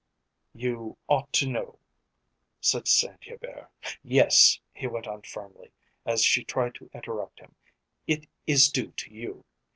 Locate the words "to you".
8.93-9.45